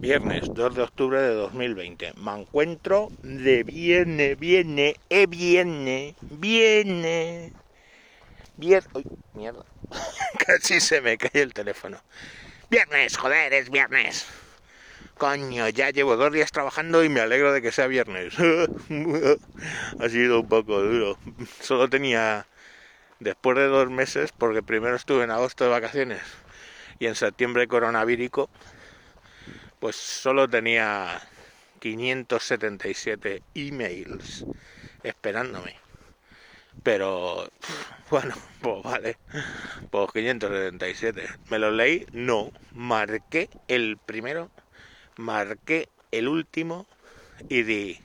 [0.00, 2.14] Viernes 2 de octubre de 2020.
[2.16, 7.52] Me encuentro de viene, viene, e viene, viene.
[8.56, 8.88] Viernes.
[8.94, 9.62] Uy, mierda.
[10.46, 12.00] Casi se me cae el teléfono.
[12.70, 14.26] Viernes, joder, es viernes.
[15.18, 18.32] Coño, ya llevo dos días trabajando y me alegro de que sea viernes.
[20.00, 21.18] ha sido un poco duro.
[21.60, 22.46] Solo tenía,
[23.18, 26.22] después de dos meses, porque primero estuve en agosto de vacaciones
[26.98, 28.48] y en septiembre coronavírico,
[29.80, 31.20] pues solo tenía
[31.80, 34.44] 577 emails
[35.02, 35.76] esperándome.
[36.82, 37.50] Pero,
[38.10, 39.16] bueno, pues vale,
[39.90, 41.26] pues 577.
[41.48, 42.06] ¿Me los leí?
[42.12, 42.52] No.
[42.72, 44.50] Marqué el primero,
[45.16, 46.86] marqué el último
[47.48, 48.00] y di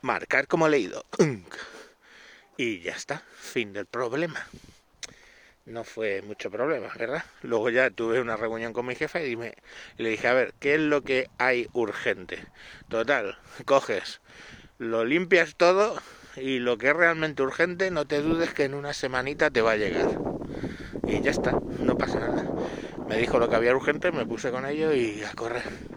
[0.00, 1.04] marcar como leído.
[2.56, 4.46] Y ya está, fin del problema
[5.66, 7.24] no fue mucho problema, ¿verdad?
[7.42, 9.54] Luego ya tuve una reunión con mi jefe y, me,
[9.96, 12.38] le dije, a ver, ¿qué es lo que hay urgente?
[12.88, 14.20] Total, coges,
[14.78, 16.00] lo limpias todo
[16.36, 19.72] y lo que es realmente urgente, no te dudes que en una semanita te va
[19.72, 20.08] a llegar.
[21.06, 21.52] Y ya está,
[21.84, 22.44] no pasa nada.
[23.08, 25.91] Me dijo lo que había urgente, me puse con ello y a correr.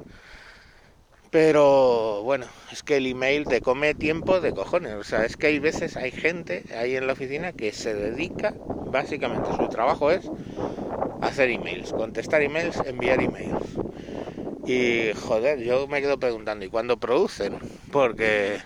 [1.36, 4.94] Pero bueno, es que el email te come tiempo de cojones.
[4.94, 8.54] O sea, es que hay veces, hay gente ahí en la oficina que se dedica,
[8.90, 10.32] básicamente su trabajo es
[11.20, 13.66] hacer emails, contestar emails, enviar emails.
[14.66, 17.60] Y joder, yo me quedo preguntando, ¿y cuándo producen?
[17.92, 18.60] Porque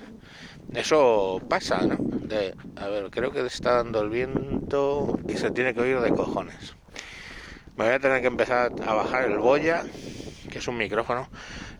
[0.75, 1.97] eso pasa, ¿no?
[2.75, 6.75] A ver, creo que está dando el viento y se tiene que oír de cojones.
[7.77, 9.83] Me voy a tener que empezar a bajar el boya,
[10.49, 11.29] que es un micrófono,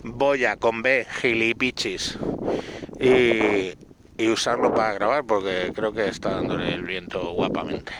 [0.03, 2.17] boya con B, gilipichis,
[3.00, 3.73] y,
[4.30, 7.94] usarlo para grabar porque creo que está dándole el viento guapamente.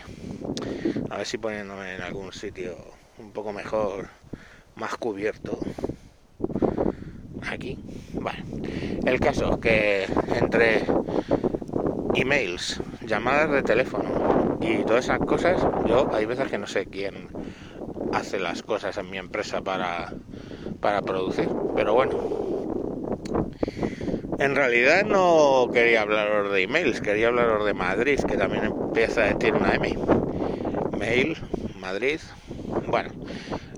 [1.10, 2.76] A ver si poniéndome en algún sitio
[3.18, 4.10] un poco mejor,
[4.76, 5.58] más cubierto.
[7.50, 7.80] Aquí,
[8.14, 8.44] vale.
[9.06, 10.86] El caso que entre
[12.16, 17.30] emails, llamadas de teléfono y todas esas cosas, yo hay veces que no sé quién
[18.14, 20.14] hace las cosas en mi empresa para
[20.80, 21.52] para producir.
[21.74, 22.16] Pero bueno,
[24.38, 29.26] en realidad no quería hablaros de emails, quería hablaros de Madrid, que también empieza a
[29.26, 29.98] decir una M.
[30.92, 31.40] Mail,
[31.74, 32.22] Madrid,
[32.86, 33.12] bueno,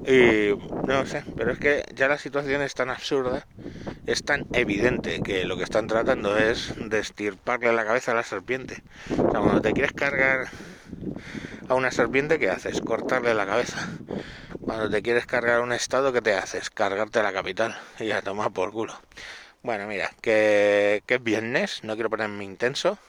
[0.06, 0.51] y
[0.84, 3.47] no sé, pero es que ya la situación es tan absurda,
[4.06, 8.23] es tan evidente que lo que están tratando es de estirparle la cabeza a la
[8.23, 8.84] serpiente.
[9.29, 10.50] O sea, cuando te quieres cargar
[11.67, 12.81] a una serpiente, ¿qué haces?
[12.81, 13.78] Cortarle la cabeza.
[14.61, 16.69] Cuando te quieres cargar un estado, ¿qué te haces?
[16.69, 18.94] Cargarte la capital y a tomar por culo.
[19.63, 22.99] Bueno, mira, que, que es viernes, no quiero ponerme intenso,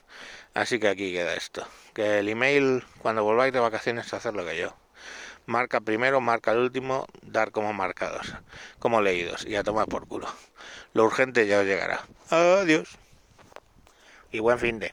[0.54, 1.66] así que aquí queda esto.
[1.94, 4.74] Que el email, cuando volváis de vacaciones, hacer lo que yo.
[5.44, 8.32] Marca primero, marca el último, dar como marcados,
[8.78, 10.28] como leídos, y a tomar por culo.
[10.94, 12.00] Lo urgente ya os llegará.
[12.30, 12.96] Adiós.
[14.30, 14.92] Y buen fin de.